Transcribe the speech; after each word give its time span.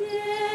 Yeah. 0.00 0.51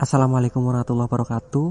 Assalamualaikum 0.00 0.64
warahmatullahi 0.64 1.12
wabarakatuh. 1.12 1.68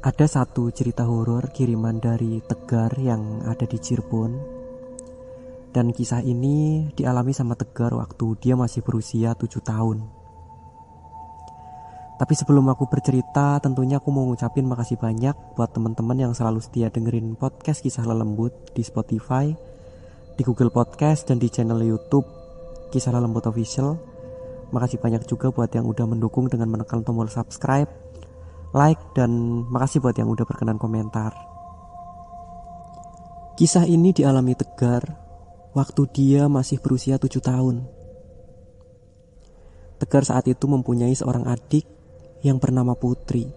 Ada 0.00 0.40
satu 0.40 0.72
cerita 0.72 1.04
horor 1.04 1.52
kiriman 1.52 2.00
dari 2.00 2.40
Tegar 2.40 2.96
yang 2.96 3.44
ada 3.44 3.68
di 3.68 3.76
Cirebon. 3.76 4.32
Dan 5.76 5.92
kisah 5.92 6.24
ini 6.24 6.88
dialami 6.96 7.36
sama 7.36 7.52
Tegar 7.52 7.92
waktu 7.92 8.40
dia 8.40 8.56
masih 8.56 8.80
berusia 8.80 9.36
7 9.36 9.44
tahun. 9.60 10.08
Tapi 12.16 12.32
sebelum 12.32 12.64
aku 12.72 12.88
bercerita, 12.88 13.60
tentunya 13.60 14.00
aku 14.00 14.08
mau 14.08 14.24
ngucapin 14.32 14.64
makasih 14.64 14.96
banyak 14.96 15.36
buat 15.52 15.76
teman-teman 15.76 16.16
yang 16.16 16.32
selalu 16.32 16.64
setia 16.64 16.88
dengerin 16.88 17.36
podcast 17.36 17.84
kisah 17.84 18.08
lelembut 18.08 18.72
di 18.72 18.80
Spotify, 18.80 19.52
di 20.32 20.42
Google 20.48 20.72
Podcast 20.72 21.28
dan 21.28 21.36
di 21.36 21.52
channel 21.52 21.84
YouTube 21.84 22.24
Kisah 22.88 23.12
Lelembut 23.12 23.44
Official 23.44 24.15
Makasih 24.74 24.98
banyak 24.98 25.22
juga 25.30 25.54
buat 25.54 25.70
yang 25.70 25.86
udah 25.86 26.06
mendukung 26.10 26.50
dengan 26.50 26.66
menekan 26.72 27.06
tombol 27.06 27.30
subscribe, 27.30 27.86
like, 28.74 28.98
dan 29.14 29.30
makasih 29.70 30.02
buat 30.02 30.18
yang 30.18 30.26
udah 30.26 30.42
berkenan 30.42 30.80
komentar. 30.80 31.30
Kisah 33.56 33.88
ini 33.88 34.12
dialami 34.12 34.52
Tegar 34.52 35.16
waktu 35.72 36.02
dia 36.12 36.44
masih 36.50 36.76
berusia 36.80 37.16
7 37.16 37.40
tahun. 37.40 37.88
Tegar 39.96 40.28
saat 40.28 40.44
itu 40.44 40.68
mempunyai 40.68 41.16
seorang 41.16 41.48
adik 41.48 41.88
yang 42.44 42.60
bernama 42.60 42.92
Putri. 42.92 43.48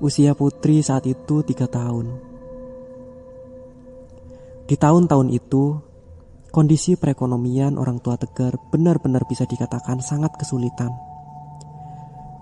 Usia 0.00 0.32
Putri 0.32 0.80
saat 0.80 1.04
itu 1.04 1.44
3 1.44 1.68
tahun. 1.68 2.06
Di 4.68 4.76
tahun-tahun 4.76 5.28
itu, 5.32 5.80
Kondisi 6.48 6.96
perekonomian 6.96 7.76
orang 7.76 8.00
tua 8.00 8.16
Tegar 8.16 8.56
benar-benar 8.72 9.28
bisa 9.28 9.44
dikatakan 9.44 10.00
sangat 10.00 10.32
kesulitan. 10.40 10.88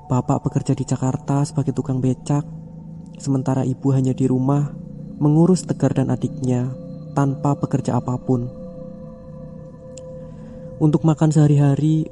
Bapak 0.07 0.47
bekerja 0.47 0.79
di 0.79 0.87
Jakarta 0.87 1.43
sebagai 1.43 1.75
tukang 1.75 1.99
becak, 1.99 2.47
sementara 3.19 3.67
ibu 3.67 3.91
hanya 3.91 4.15
di 4.15 4.31
rumah 4.31 4.71
mengurus 5.19 5.67
Tegar 5.67 5.91
dan 5.91 6.15
adiknya 6.15 6.71
tanpa 7.19 7.59
bekerja 7.59 7.99
apa 7.99 8.15
pun. 8.23 8.47
Untuk 10.79 11.03
makan 11.03 11.35
sehari-hari, 11.35 12.07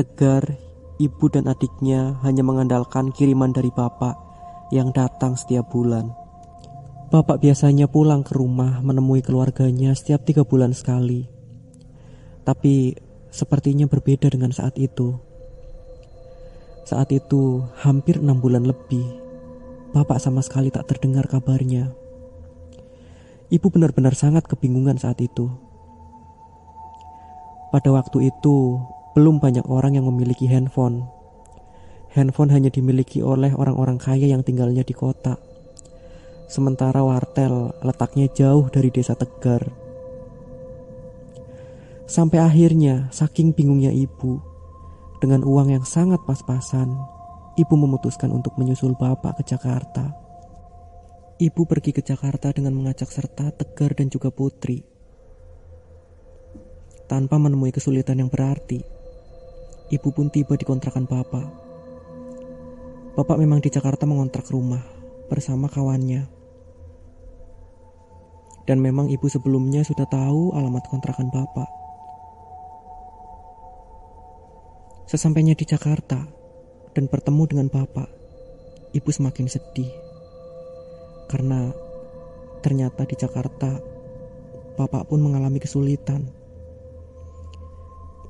Tegar, 0.00 0.56
ibu 0.96 1.26
dan 1.28 1.52
adiknya 1.52 2.16
hanya 2.24 2.40
mengandalkan 2.40 3.12
kiriman 3.12 3.52
dari 3.52 3.68
bapak 3.68 4.16
yang 4.72 4.88
datang 4.96 5.36
setiap 5.36 5.68
bulan. 5.68 6.27
Bapak 7.08 7.40
biasanya 7.40 7.88
pulang 7.88 8.20
ke 8.20 8.36
rumah 8.36 8.84
menemui 8.84 9.24
keluarganya 9.24 9.96
setiap 9.96 10.28
tiga 10.28 10.44
bulan 10.44 10.76
sekali. 10.76 11.24
Tapi 12.44 13.00
sepertinya 13.32 13.88
berbeda 13.88 14.28
dengan 14.28 14.52
saat 14.52 14.76
itu. 14.76 15.16
Saat 16.84 17.08
itu 17.16 17.64
hampir 17.80 18.20
enam 18.20 18.44
bulan 18.44 18.68
lebih, 18.68 19.08
Bapak 19.96 20.20
sama 20.20 20.44
sekali 20.44 20.68
tak 20.68 20.84
terdengar 20.84 21.24
kabarnya. 21.32 21.96
Ibu 23.48 23.72
benar-benar 23.72 24.12
sangat 24.12 24.44
kebingungan 24.44 25.00
saat 25.00 25.16
itu. 25.24 25.48
Pada 27.72 27.88
waktu 27.88 28.28
itu, 28.28 28.84
belum 29.16 29.40
banyak 29.40 29.64
orang 29.64 29.96
yang 29.96 30.04
memiliki 30.04 30.44
handphone. 30.44 31.08
Handphone 32.12 32.52
hanya 32.52 32.68
dimiliki 32.68 33.24
oleh 33.24 33.56
orang-orang 33.56 33.96
kaya 33.96 34.28
yang 34.28 34.44
tinggalnya 34.44 34.84
di 34.84 34.92
kota 34.92 35.47
sementara 36.48 37.04
wartel 37.04 37.76
letaknya 37.84 38.26
jauh 38.32 38.66
dari 38.72 38.88
desa 38.88 39.12
Tegar. 39.12 39.68
Sampai 42.08 42.40
akhirnya, 42.40 43.12
saking 43.12 43.52
bingungnya 43.52 43.92
ibu, 43.92 44.40
dengan 45.20 45.44
uang 45.44 45.76
yang 45.76 45.84
sangat 45.84 46.24
pas-pasan, 46.24 46.96
ibu 47.60 47.74
memutuskan 47.76 48.32
untuk 48.32 48.56
menyusul 48.56 48.96
bapak 48.96 49.44
ke 49.44 49.52
Jakarta. 49.52 50.16
Ibu 51.36 51.68
pergi 51.68 51.92
ke 51.92 52.00
Jakarta 52.00 52.48
dengan 52.50 52.72
mengajak 52.74 53.12
serta 53.12 53.52
Tegar 53.52 53.92
dan 53.92 54.08
juga 54.08 54.32
Putri. 54.32 54.80
Tanpa 57.04 57.36
menemui 57.36 57.76
kesulitan 57.76 58.24
yang 58.24 58.32
berarti, 58.32 58.80
ibu 59.92 60.08
pun 60.08 60.32
tiba 60.32 60.56
di 60.56 60.64
kontrakan 60.64 61.04
bapak. 61.04 61.46
Bapak 63.20 63.36
memang 63.36 63.60
di 63.60 63.68
Jakarta 63.68 64.08
mengontrak 64.08 64.48
rumah 64.48 64.80
bersama 65.28 65.68
kawannya. 65.68 66.37
Dan 68.68 68.84
memang 68.84 69.08
ibu 69.08 69.24
sebelumnya 69.32 69.80
sudah 69.80 70.04
tahu 70.04 70.52
alamat 70.52 70.84
kontrakan 70.92 71.32
bapak. 71.32 71.64
Sesampainya 75.08 75.56
di 75.56 75.64
Jakarta 75.64 76.20
dan 76.92 77.08
bertemu 77.08 77.48
dengan 77.48 77.72
bapak, 77.72 78.12
ibu 78.92 79.08
semakin 79.08 79.48
sedih. 79.48 79.88
Karena 81.32 81.72
ternyata 82.60 83.08
di 83.08 83.16
Jakarta, 83.16 83.80
bapak 84.76 85.08
pun 85.08 85.24
mengalami 85.24 85.64
kesulitan. 85.64 86.28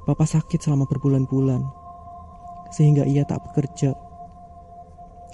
Bapak 0.07 0.31
sakit 0.31 0.63
selama 0.63 0.87
berbulan-bulan, 0.87 1.67
sehingga 2.71 3.03
ia 3.11 3.27
tak 3.27 3.43
bekerja. 3.43 3.91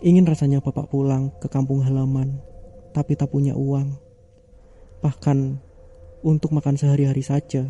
Ingin 0.00 0.24
rasanya 0.24 0.64
bapak 0.64 0.88
pulang 0.88 1.28
ke 1.44 1.52
kampung 1.52 1.84
halaman, 1.84 2.40
tapi 2.96 3.20
tak 3.20 3.28
punya 3.28 3.52
uang. 3.52 4.03
Bahkan 5.04 5.60
untuk 6.24 6.56
makan 6.56 6.80
sehari-hari 6.80 7.20
saja, 7.20 7.68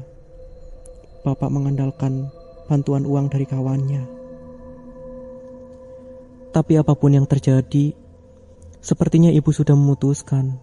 Bapak 1.25 1.49
mengandalkan 1.49 2.29
bantuan 2.69 3.09
uang 3.09 3.33
dari 3.33 3.49
kawannya. 3.49 4.05
Tapi 6.53 6.73
apa 6.77 6.93
pun 6.93 7.17
yang 7.17 7.25
terjadi, 7.25 7.97
sepertinya 8.85 9.33
ibu 9.33 9.49
sudah 9.49 9.73
memutuskan 9.73 10.61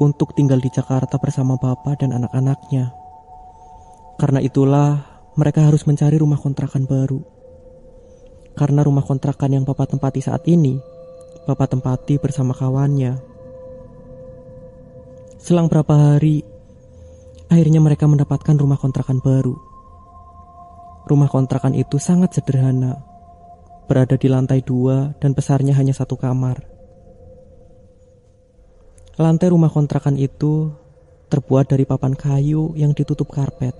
untuk 0.00 0.32
tinggal 0.32 0.56
di 0.56 0.72
Jakarta 0.72 1.20
bersama 1.20 1.60
bapak 1.60 2.00
dan 2.00 2.16
anak-anaknya. 2.16 2.96
Karena 4.16 4.40
itulah 4.40 5.04
mereka 5.36 5.68
harus 5.68 5.84
mencari 5.84 6.16
rumah 6.16 6.40
kontrakan 6.40 6.88
baru. 6.88 7.20
Karena 8.56 8.82
rumah 8.88 9.04
kontrakan 9.04 9.52
yang 9.52 9.64
bapak 9.68 9.92
tempati 9.92 10.24
saat 10.24 10.48
ini, 10.48 10.80
bapak 11.44 11.76
tempati 11.76 12.16
bersama 12.16 12.56
kawannya 12.56 13.33
Selang 15.44 15.68
berapa 15.68 15.92
hari, 15.92 16.40
akhirnya 17.52 17.76
mereka 17.76 18.08
mendapatkan 18.08 18.56
rumah 18.56 18.80
kontrakan 18.80 19.20
baru. 19.20 19.52
Rumah 21.04 21.28
kontrakan 21.28 21.76
itu 21.76 22.00
sangat 22.00 22.32
sederhana, 22.32 23.04
berada 23.84 24.16
di 24.16 24.24
lantai 24.32 24.64
dua 24.64 25.12
dan 25.20 25.36
besarnya 25.36 25.76
hanya 25.76 25.92
satu 25.92 26.16
kamar. 26.16 26.64
Lantai 29.20 29.52
rumah 29.52 29.68
kontrakan 29.68 30.16
itu 30.16 30.72
terbuat 31.28 31.68
dari 31.68 31.84
papan 31.84 32.16
kayu 32.16 32.72
yang 32.72 32.96
ditutup 32.96 33.28
karpet, 33.28 33.76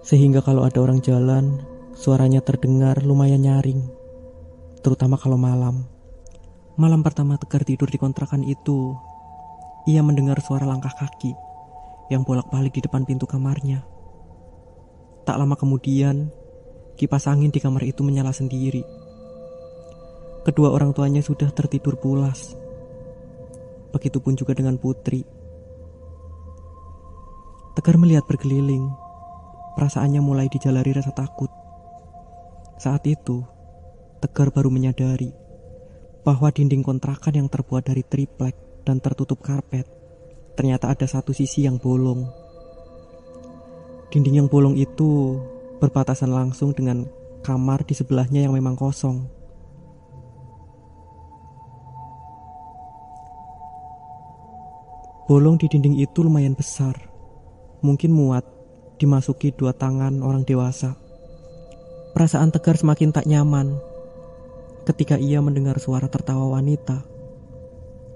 sehingga 0.00 0.40
kalau 0.40 0.64
ada 0.64 0.80
orang 0.80 1.04
jalan, 1.04 1.60
suaranya 1.92 2.40
terdengar 2.40 3.04
lumayan 3.04 3.44
nyaring, 3.44 3.92
terutama 4.80 5.20
kalau 5.20 5.36
malam. 5.36 5.84
Malam 6.80 7.04
pertama 7.04 7.36
Tegar 7.36 7.60
tidur 7.68 7.92
di 7.92 8.00
kontrakan 8.00 8.40
itu, 8.40 8.96
ia 9.82 9.98
mendengar 9.98 10.38
suara 10.38 10.62
langkah 10.62 10.94
kaki 10.94 11.34
yang 12.06 12.22
bolak-balik 12.22 12.78
di 12.78 12.82
depan 12.86 13.02
pintu 13.02 13.26
kamarnya. 13.26 13.82
Tak 15.26 15.38
lama 15.38 15.58
kemudian, 15.58 16.30
kipas 16.94 17.26
angin 17.26 17.50
di 17.50 17.58
kamar 17.58 17.82
itu 17.82 18.06
menyala 18.06 18.30
sendiri. 18.30 18.86
Kedua 20.42 20.74
orang 20.74 20.94
tuanya 20.94 21.22
sudah 21.22 21.50
tertidur 21.50 21.98
pulas. 21.98 22.54
Begitupun 23.90 24.34
juga 24.34 24.54
dengan 24.54 24.78
Putri. 24.78 25.22
Tegar 27.78 27.98
melihat 27.98 28.26
berkeliling. 28.26 28.90
Perasaannya 29.78 30.20
mulai 30.20 30.46
dijalari 30.50 30.92
rasa 30.92 31.14
takut. 31.14 31.48
Saat 32.78 33.06
itu, 33.06 33.46
Tegar 34.22 34.54
baru 34.54 34.70
menyadari 34.70 35.34
bahwa 36.22 36.54
dinding 36.54 36.86
kontrakan 36.86 37.34
yang 37.34 37.48
terbuat 37.50 37.90
dari 37.90 38.06
triplek 38.06 38.54
dan 38.82 38.98
tertutup 38.98 39.38
karpet, 39.42 39.86
ternyata 40.54 40.90
ada 40.90 41.06
satu 41.06 41.30
sisi 41.30 41.64
yang 41.64 41.78
bolong. 41.78 42.26
Dinding 44.12 44.44
yang 44.44 44.48
bolong 44.50 44.76
itu 44.76 45.40
berbatasan 45.80 46.30
langsung 46.30 46.76
dengan 46.76 47.08
kamar 47.42 47.82
di 47.82 47.94
sebelahnya 47.96 48.46
yang 48.46 48.54
memang 48.54 48.78
kosong. 48.78 49.26
Bolong 55.26 55.56
di 55.56 55.66
dinding 55.70 55.96
itu 55.96 56.20
lumayan 56.20 56.52
besar, 56.52 56.98
mungkin 57.80 58.12
muat 58.12 58.44
dimasuki 59.00 59.54
dua 59.54 59.72
tangan 59.72 60.20
orang 60.20 60.44
dewasa. 60.44 60.98
Perasaan 62.12 62.52
Tegar 62.52 62.76
semakin 62.76 63.10
tak 63.10 63.24
nyaman 63.24 63.80
ketika 64.84 65.16
ia 65.16 65.40
mendengar 65.40 65.80
suara 65.80 66.10
tertawa 66.10 66.60
wanita 66.60 67.11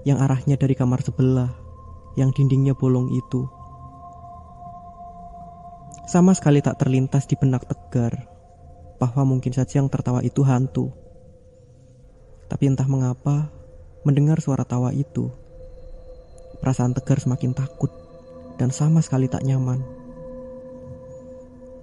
yang 0.07 0.23
arahnya 0.23 0.55
dari 0.55 0.71
kamar 0.71 1.03
sebelah 1.03 1.51
yang 2.15 2.31
dindingnya 2.31 2.71
bolong 2.71 3.11
itu. 3.11 3.43
Sama 6.07 6.31
sekali 6.31 6.63
tak 6.63 6.79
terlintas 6.79 7.27
di 7.27 7.35
benak 7.35 7.67
Tegar 7.67 8.31
bahwa 8.95 9.27
mungkin 9.27 9.51
saja 9.51 9.83
yang 9.83 9.91
tertawa 9.91 10.23
itu 10.23 10.39
hantu. 10.47 10.95
Tapi 12.47 12.71
entah 12.71 12.87
mengapa, 12.87 13.51
mendengar 14.07 14.39
suara 14.39 14.63
tawa 14.63 14.95
itu, 14.95 15.27
perasaan 16.63 16.95
Tegar 16.95 17.19
semakin 17.19 17.51
takut 17.51 17.91
dan 18.55 18.71
sama 18.71 19.03
sekali 19.03 19.27
tak 19.27 19.43
nyaman. 19.43 19.83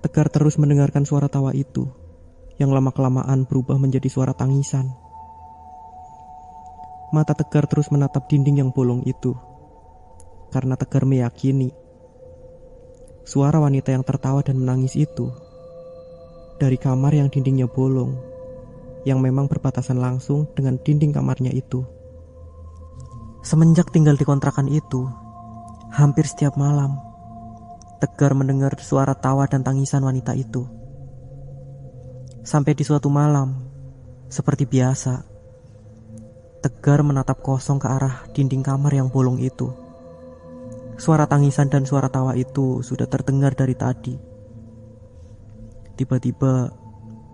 Tegar 0.01 0.33
terus 0.33 0.57
mendengarkan 0.57 1.05
suara 1.05 1.29
tawa 1.29 1.53
itu, 1.53 1.93
yang 2.57 2.73
lama-kelamaan 2.73 3.45
berubah 3.45 3.77
menjadi 3.77 4.09
suara 4.09 4.33
tangisan. 4.33 5.04
Mata 7.15 7.31
Tegar 7.31 7.71
terus 7.71 7.95
menatap 7.95 8.27
dinding 8.27 8.59
yang 8.59 8.75
bolong 8.75 9.07
itu, 9.07 9.39
karena 10.51 10.75
Tegar 10.75 11.07
meyakini 11.07 11.71
suara 13.23 13.63
wanita 13.63 13.95
yang 13.95 14.03
tertawa 14.03 14.43
dan 14.43 14.59
menangis 14.59 14.99
itu 14.99 15.31
dari 16.59 16.75
kamar 16.75 17.15
yang 17.15 17.31
dindingnya 17.31 17.71
bolong, 17.71 18.19
yang 19.07 19.23
memang 19.23 19.47
berbatasan 19.47 20.03
langsung 20.03 20.51
dengan 20.59 20.75
dinding 20.83 21.15
kamarnya 21.15 21.55
itu. 21.55 21.87
Semenjak 23.47 23.95
tinggal 23.95 24.19
di 24.19 24.27
kontrakan 24.27 24.67
itu, 24.67 25.07
hampir 25.95 26.27
setiap 26.27 26.59
malam, 26.59 26.99
Tegar 28.03 28.35
mendengar 28.35 28.75
suara 28.83 29.15
tawa 29.15 29.47
dan 29.47 29.63
tangisan 29.63 30.03
wanita 30.03 30.35
itu. 30.35 30.67
Sampai 32.43 32.75
di 32.75 32.83
suatu 32.83 33.07
malam, 33.07 33.71
seperti 34.27 34.67
biasa, 34.67 35.34
Tegar 36.65 37.05
menatap 37.05 37.45
kosong 37.45 37.77
ke 37.77 37.85
arah 37.85 38.25
dinding 38.33 38.65
kamar 38.65 38.97
yang 38.97 39.13
bolong 39.13 39.37
itu. 39.37 39.69
Suara 40.97 41.29
tangisan 41.29 41.69
dan 41.69 41.85
suara 41.85 42.09
tawa 42.09 42.33
itu 42.41 42.81
sudah 42.81 43.05
terdengar 43.05 43.53
dari 43.53 43.77
tadi. 43.77 44.17
Tiba-tiba 45.93 46.73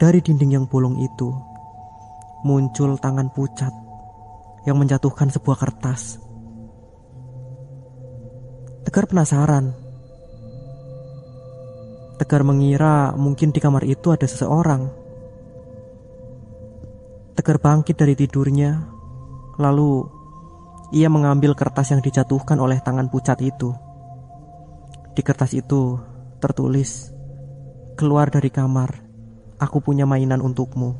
dari 0.03 0.19
dinding 0.19 0.59
yang 0.59 0.67
bolong 0.67 0.99
itu 0.99 1.31
muncul 2.43 2.99
tangan 2.99 3.31
pucat 3.31 3.71
yang 4.67 4.75
menjatuhkan 4.75 5.31
sebuah 5.31 5.62
kertas. 5.62 6.19
Tegar 8.82 9.06
penasaran. 9.06 9.79
Tegar 12.19 12.43
mengira 12.43 13.15
mungkin 13.15 13.55
di 13.55 13.62
kamar 13.62 13.87
itu 13.87 14.11
ada 14.11 14.27
seseorang. 14.27 14.91
Tegar 17.38 17.62
bangkit 17.62 17.94
dari 17.94 18.19
tidurnya, 18.19 19.00
lalu 19.60 20.08
ia 20.90 21.12
mengambil 21.12 21.52
kertas 21.52 21.92
yang 21.92 22.00
dijatuhkan 22.00 22.56
oleh 22.56 22.80
tangan 22.80 23.12
pucat 23.12 23.38
itu. 23.44 23.76
Di 25.14 25.20
kertas 25.20 25.52
itu 25.52 26.00
tertulis, 26.40 27.12
Keluar 28.00 28.32
dari 28.32 28.48
kamar. 28.48 29.04
Aku 29.60 29.84
punya 29.84 30.08
mainan 30.08 30.40
untukmu. 30.40 30.96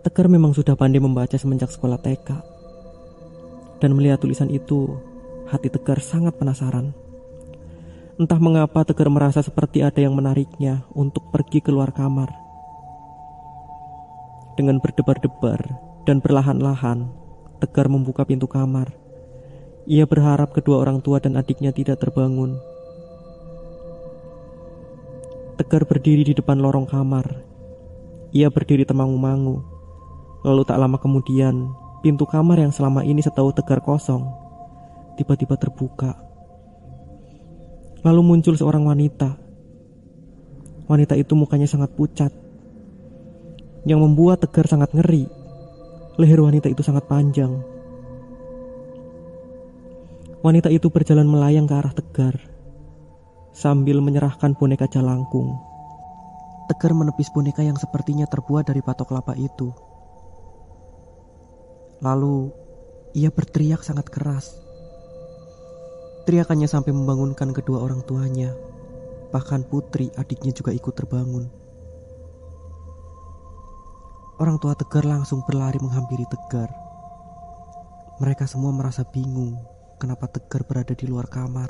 Tegar 0.00 0.24
memang 0.24 0.56
sudah 0.56 0.72
pandai 0.72 1.04
membaca 1.04 1.36
semenjak 1.36 1.68
sekolah 1.68 2.00
TK. 2.00 2.32
Dan 3.76 3.92
melihat 3.92 4.16
tulisan 4.24 4.48
itu, 4.48 4.96
hati 5.52 5.68
Tegar 5.68 6.00
sangat 6.00 6.40
penasaran. 6.40 6.96
Entah 8.16 8.40
mengapa 8.40 8.88
Tegar 8.88 9.12
merasa 9.12 9.44
seperti 9.44 9.84
ada 9.84 10.00
yang 10.00 10.16
menariknya 10.16 10.88
untuk 10.96 11.28
pergi 11.28 11.60
keluar 11.60 11.92
kamar. 11.92 12.32
Dengan 14.56 14.80
berdebar-debar 14.80 15.60
dan 16.08 16.24
perlahan-lahan, 16.24 17.12
Tegar 17.62 17.86
membuka 17.86 18.26
pintu 18.26 18.50
kamar. 18.50 18.90
Ia 19.86 20.10
berharap 20.10 20.50
kedua 20.50 20.82
orang 20.82 20.98
tua 20.98 21.22
dan 21.22 21.38
adiknya 21.38 21.70
tidak 21.70 22.02
terbangun 22.02 22.58
Tegar 25.52 25.86
berdiri 25.86 26.26
di 26.26 26.34
depan 26.34 26.58
lorong 26.58 26.88
kamar. 26.88 27.44
Ia 28.32 28.50
berdiri 28.50 28.82
temangu-mangu. 28.82 29.62
Lalu 30.42 30.62
tak 30.64 30.80
lama 30.80 30.96
kemudian, 30.96 31.70
pintu 32.02 32.26
kamar 32.26 32.58
yang 32.58 32.72
selama 32.72 33.04
ini 33.04 33.20
setahu 33.20 33.52
Tegar 33.54 33.78
kosong, 33.84 34.26
tiba-tiba 35.20 35.54
terbuka. 35.60 36.18
Lalu 38.02 38.20
muncul 38.24 38.56
seorang 38.56 38.82
wanita. 38.88 39.38
Wanita 40.90 41.20
itu 41.20 41.36
mukanya 41.36 41.70
sangat 41.70 41.94
pucat, 41.94 42.32
yang 43.84 44.00
membuat 44.00 44.40
Tegar 44.42 44.66
sangat 44.66 44.90
ngeri. 44.96 45.28
Leher 46.22 46.38
wanita 46.38 46.70
itu 46.70 46.86
sangat 46.86 47.10
panjang. 47.10 47.50
Wanita 50.38 50.70
itu 50.70 50.86
berjalan 50.86 51.26
melayang 51.26 51.66
ke 51.66 51.74
arah 51.74 51.90
Tegar 51.90 52.38
sambil 53.50 53.98
menyerahkan 53.98 54.54
boneka 54.54 54.86
jalangkung. 54.86 55.58
Tegar 56.70 56.94
menepis 56.94 57.26
boneka 57.34 57.66
yang 57.66 57.74
sepertinya 57.74 58.30
terbuat 58.30 58.70
dari 58.70 58.78
patok 58.86 59.10
kelapa 59.10 59.34
itu. 59.34 59.74
Lalu, 62.06 62.54
ia 63.18 63.34
berteriak 63.34 63.82
sangat 63.82 64.06
keras. 64.06 64.54
Teriakannya 66.22 66.70
sampai 66.70 66.94
membangunkan 66.94 67.50
kedua 67.50 67.82
orang 67.82 68.06
tuanya. 68.06 68.54
Bahkan 69.34 69.66
putri 69.66 70.14
adiknya 70.14 70.54
juga 70.54 70.70
ikut 70.70 70.94
terbangun. 70.94 71.61
Orang 74.40 74.56
tua 74.56 74.72
Tegar 74.72 75.04
langsung 75.04 75.44
berlari 75.44 75.76
menghampiri 75.76 76.24
Tegar. 76.24 76.72
Mereka 78.16 78.48
semua 78.48 78.72
merasa 78.72 79.04
bingung 79.04 79.60
kenapa 80.00 80.24
Tegar 80.24 80.64
berada 80.64 80.96
di 80.96 81.04
luar 81.04 81.28
kamar 81.28 81.68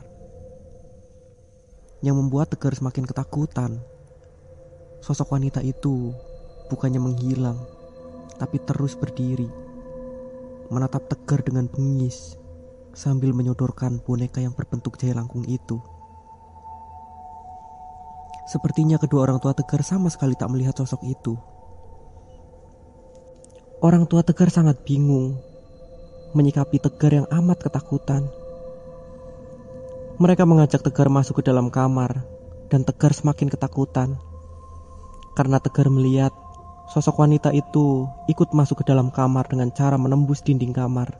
yang 2.06 2.22
membuat 2.22 2.54
Tegar 2.54 2.70
semakin 2.78 3.02
ketakutan. 3.02 3.82
Sosok 5.02 5.34
wanita 5.34 5.58
itu 5.58 6.14
bukannya 6.70 7.02
menghilang, 7.02 7.58
tapi 8.38 8.62
terus 8.62 8.94
berdiri, 8.94 9.50
menatap 10.70 11.10
Tegar 11.10 11.42
dengan 11.42 11.66
bengis 11.66 12.38
sambil 12.94 13.34
menyodorkan 13.34 13.98
boneka 14.06 14.38
yang 14.38 14.54
berbentuk 14.54 15.02
jaya 15.02 15.18
langkung 15.18 15.42
itu. 15.50 15.82
Sepertinya 18.46 19.02
kedua 19.02 19.26
orang 19.26 19.42
tua 19.42 19.50
Tegar 19.50 19.82
sama 19.82 20.06
sekali 20.14 20.38
tak 20.38 20.46
melihat 20.46 20.78
sosok 20.78 21.02
itu. 21.02 21.34
Orang 23.82 24.06
tua 24.06 24.22
Tegar 24.22 24.46
sangat 24.46 24.86
bingung 24.86 25.42
menyikapi 26.38 26.78
Tegar 26.78 27.18
yang 27.18 27.26
amat 27.34 27.66
ketakutan. 27.66 28.30
Mereka 30.22 30.46
mengajak 30.46 30.86
Tegar 30.86 31.10
masuk 31.10 31.42
ke 31.42 31.50
dalam 31.50 31.66
kamar 31.66 32.22
dan 32.70 32.86
Tegar 32.86 33.10
semakin 33.10 33.50
ketakutan. 33.50 34.22
Karena 35.34 35.58
Tegar 35.58 35.90
melihat 35.90 36.30
sosok 36.94 37.26
wanita 37.26 37.50
itu 37.50 38.06
ikut 38.30 38.54
masuk 38.54 38.80
ke 38.80 38.84
dalam 38.86 39.10
kamar 39.10 39.50
dengan 39.50 39.74
cara 39.74 39.98
menembus 39.98 40.46
dinding 40.46 40.70
kamar. 40.70 41.18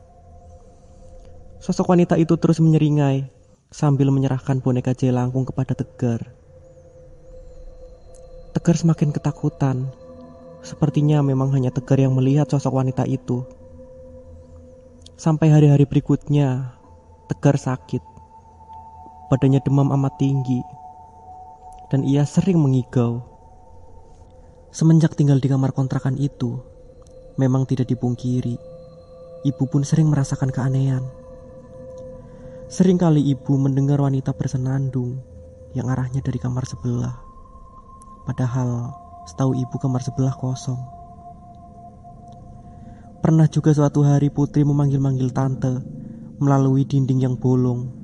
Sosok 1.59 1.91
wanita 1.91 2.15
itu 2.15 2.39
terus 2.39 2.63
menyeringai 2.63 3.27
sambil 3.75 4.07
menyerahkan 4.07 4.63
boneka 4.63 4.95
jelangkung 4.95 5.43
kepada 5.43 5.75
Tegar. 5.75 6.31
Tegar 8.55 8.75
semakin 8.79 9.11
ketakutan. 9.11 10.02
Sepertinya 10.63 11.19
memang 11.19 11.51
hanya 11.51 11.75
Tegar 11.75 11.99
yang 11.99 12.15
melihat 12.15 12.47
sosok 12.47 12.79
wanita 12.79 13.03
itu. 13.03 13.43
Sampai 15.19 15.51
hari-hari 15.51 15.83
berikutnya, 15.83 16.79
Tegar 17.27 17.59
sakit. 17.59 17.99
Padanya 19.27 19.59
demam 19.59 19.91
amat 19.91 20.15
tinggi, 20.15 20.63
dan 21.91 22.07
ia 22.07 22.23
sering 22.23 22.63
mengigau. 22.63 23.27
Semenjak 24.71 25.19
tinggal 25.19 25.43
di 25.43 25.51
kamar 25.51 25.75
kontrakan 25.75 26.15
itu, 26.15 26.63
memang 27.35 27.67
tidak 27.67 27.91
dipungkiri, 27.91 28.55
ibu 29.43 29.63
pun 29.67 29.83
sering 29.83 30.07
merasakan 30.07 30.47
keanehan. 30.47 31.03
Sering 32.71 32.97
kali 32.97 33.21
ibu 33.21 33.53
mendengar 33.59 33.99
wanita 34.01 34.31
bersenandung 34.33 35.19
yang 35.75 35.91
arahnya 35.91 36.23
dari 36.23 36.39
kamar 36.39 36.65
sebelah. 36.65 37.19
Padahal 38.23 39.02
setahu 39.27 39.55
ibu 39.57 39.75
kamar 39.79 40.03
sebelah 40.03 40.35
kosong. 40.35 40.79
Pernah 43.23 43.47
juga 43.47 43.71
suatu 43.71 44.03
hari 44.03 44.27
Putri 44.27 44.67
memanggil-manggil 44.67 45.31
tante 45.31 45.79
melalui 46.43 46.83
dinding 46.83 47.23
yang 47.23 47.35
bolong 47.39 48.03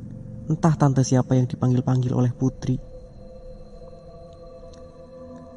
Entah 0.50 0.74
tante 0.74 1.06
siapa 1.06 1.38
yang 1.38 1.46
dipanggil-panggil 1.46 2.10
oleh 2.10 2.34
putri. 2.34 2.82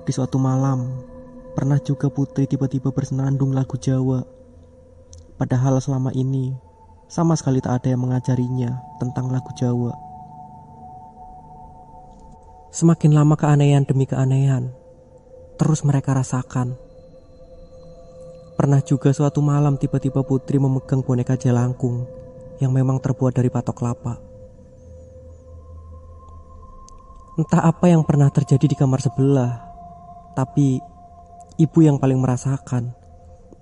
Di 0.05 0.13
suatu 0.13 0.37
malam, 0.37 1.09
Pernah 1.53 1.77
juga 1.85 2.09
Putri 2.09 2.49
tiba-tiba 2.49 2.97
bersenandung 2.97 3.53
lagu 3.53 3.77
Jawa. 3.77 4.25
Padahal 5.37 5.77
selama 5.85 6.09
ini 6.17 6.57
sama 7.13 7.37
sekali 7.37 7.61
tak 7.61 7.85
ada 7.85 7.93
yang 7.93 8.09
mengajarinya 8.09 8.81
tentang 8.97 9.29
lagu 9.29 9.53
Jawa. 9.53 9.93
Semakin 12.73 13.13
lama 13.13 13.37
keanehan 13.37 13.85
demi 13.85 14.09
keanehan 14.09 14.73
terus 15.57 15.85
mereka 15.85 16.17
rasakan. 16.17 16.75
Pernah 18.57 18.85
juga 18.85 19.11
suatu 19.11 19.43
malam 19.43 19.81
tiba-tiba 19.81 20.23
Putri 20.23 20.61
memegang 20.61 21.03
boneka 21.03 21.35
jelangkung 21.35 22.07
yang 22.63 22.71
memang 22.71 23.03
terbuat 23.03 23.35
dari 23.35 23.51
patok 23.51 23.75
kelapa. 23.75 24.15
Entah 27.41 27.65
apa 27.65 27.89
yang 27.89 28.05
pernah 28.05 28.29
terjadi 28.29 28.69
di 28.69 28.77
kamar 28.77 29.01
sebelah, 29.01 29.65
tapi 30.37 30.79
ibu 31.57 31.79
yang 31.81 31.97
paling 31.97 32.21
merasakan 32.21 32.93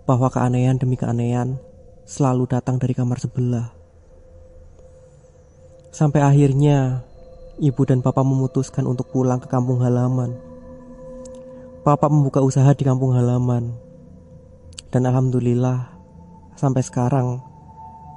bahwa 0.05 0.27
keanehan 0.27 0.75
demi 0.75 0.99
keanehan 0.99 1.55
selalu 2.03 2.51
datang 2.51 2.83
dari 2.83 2.99
kamar 2.99 3.23
sebelah. 3.23 3.71
Sampai 5.95 6.27
akhirnya 6.27 7.07
ibu 7.63 7.83
dan 7.87 8.03
papa 8.03 8.27
memutuskan 8.27 8.91
untuk 8.91 9.15
pulang 9.15 9.39
ke 9.39 9.47
kampung 9.47 9.79
halaman. 9.87 10.50
Papa 11.81 12.13
membuka 12.13 12.45
usaha 12.45 12.69
di 12.77 12.85
kampung 12.85 13.17
halaman. 13.17 13.73
Dan 14.93 15.09
alhamdulillah 15.09 15.89
sampai 16.53 16.85
sekarang 16.85 17.41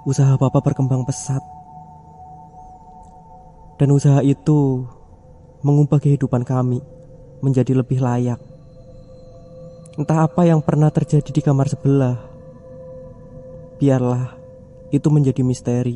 usaha 0.04 0.36
papa 0.36 0.60
berkembang 0.60 1.08
pesat. 1.08 1.40
Dan 3.80 3.96
usaha 3.96 4.20
itu 4.20 4.84
mengubah 5.64 6.04
kehidupan 6.04 6.44
kami 6.44 6.84
menjadi 7.40 7.72
lebih 7.80 8.04
layak. 8.04 8.44
Entah 9.96 10.28
apa 10.28 10.44
yang 10.44 10.60
pernah 10.60 10.92
terjadi 10.92 11.32
di 11.32 11.40
kamar 11.40 11.72
sebelah. 11.72 12.20
Biarlah 13.80 14.36
itu 14.92 15.08
menjadi 15.08 15.40
misteri. 15.40 15.96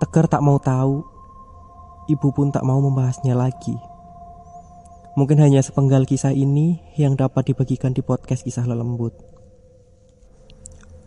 Tegar 0.00 0.32
tak 0.32 0.40
mau 0.40 0.56
tahu, 0.56 1.04
ibu 2.08 2.28
pun 2.32 2.48
tak 2.48 2.64
mau 2.64 2.80
membahasnya 2.80 3.36
lagi. 3.36 3.89
Mungkin 5.20 5.36
hanya 5.36 5.60
sepenggal 5.60 6.08
kisah 6.08 6.32
ini 6.32 6.80
yang 6.96 7.12
dapat 7.12 7.52
dibagikan 7.52 7.92
di 7.92 8.00
podcast 8.00 8.40
kisah 8.40 8.64
lelembut. 8.64 9.12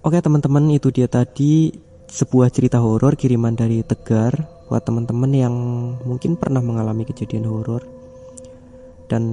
Oke 0.06 0.22
teman-teman 0.22 0.70
itu 0.70 0.94
dia 0.94 1.10
tadi 1.10 1.74
sebuah 2.06 2.54
cerita 2.54 2.78
horor 2.78 3.18
kiriman 3.18 3.58
dari 3.58 3.82
Tegar 3.82 4.38
buat 4.70 4.86
teman-teman 4.86 5.34
yang 5.34 5.56
mungkin 6.06 6.38
pernah 6.38 6.62
mengalami 6.62 7.10
kejadian 7.10 7.50
horor 7.50 7.82
dan 9.10 9.24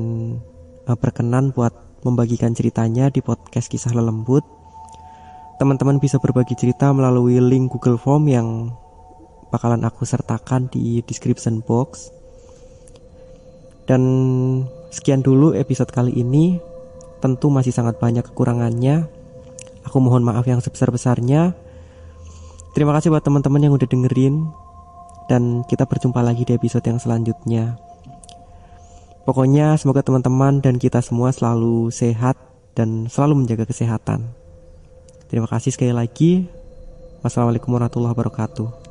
uh, 0.88 0.96
berkenan 0.96 1.52
buat 1.52 1.76
membagikan 2.00 2.56
ceritanya 2.56 3.12
di 3.12 3.20
podcast 3.20 3.68
kisah 3.68 3.92
lelembut. 3.92 4.48
Teman-teman 5.60 6.00
bisa 6.00 6.16
berbagi 6.16 6.56
cerita 6.56 6.88
melalui 6.96 7.36
link 7.36 7.68
Google 7.68 8.00
Form 8.00 8.32
yang 8.32 8.72
bakalan 9.52 9.84
aku 9.84 10.08
sertakan 10.08 10.72
di 10.72 11.04
description 11.04 11.60
box. 11.60 12.16
Dan 13.90 14.02
sekian 14.94 15.26
dulu 15.26 15.50
episode 15.58 15.90
kali 15.90 16.14
ini. 16.14 16.62
Tentu 17.18 17.50
masih 17.50 17.74
sangat 17.74 17.98
banyak 17.98 18.22
kekurangannya. 18.22 19.10
Aku 19.82 19.98
mohon 19.98 20.22
maaf 20.22 20.46
yang 20.46 20.62
sebesar-besarnya. 20.62 21.58
Terima 22.70 22.94
kasih 22.94 23.10
buat 23.10 23.26
teman-teman 23.26 23.66
yang 23.66 23.74
udah 23.74 23.90
dengerin 23.90 24.46
dan 25.26 25.66
kita 25.66 25.90
berjumpa 25.90 26.22
lagi 26.22 26.46
di 26.46 26.54
episode 26.54 26.86
yang 26.86 27.02
selanjutnya. 27.02 27.74
Pokoknya 29.26 29.74
semoga 29.74 30.06
teman-teman 30.06 30.62
dan 30.62 30.78
kita 30.78 31.02
semua 31.02 31.34
selalu 31.34 31.90
sehat 31.90 32.38
dan 32.78 33.10
selalu 33.10 33.42
menjaga 33.42 33.66
kesehatan. 33.66 34.30
Terima 35.26 35.50
kasih 35.50 35.74
sekali 35.74 35.94
lagi. 35.94 36.46
Wassalamualaikum 37.22 37.74
warahmatullahi 37.74 38.14
wabarakatuh. 38.14 38.89